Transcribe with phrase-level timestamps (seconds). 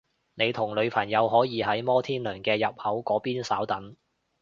[0.33, 3.95] 你同女朋友可以喺摩天輪嘅入口嗰邊稍等